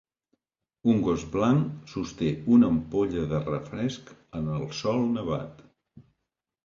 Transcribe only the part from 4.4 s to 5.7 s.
en el sòl nevat.